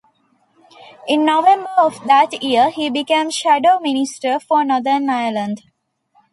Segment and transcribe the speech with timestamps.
[1.07, 5.61] In November of that year he became shadow minister for Northern Ireland.